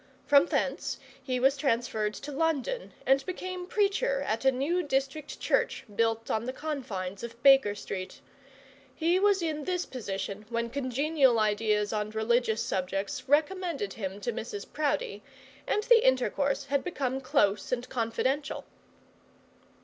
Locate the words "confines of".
6.53-7.39